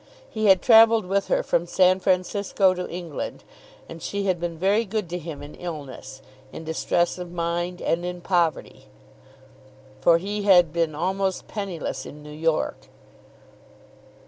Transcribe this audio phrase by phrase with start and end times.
[0.27, 3.43] He had travelled with her from San Francisco to England,
[3.87, 8.03] and she had been very good to him in illness, in distress of mind and
[8.03, 8.85] in poverty,
[9.99, 12.87] for he had been almost penniless in New York.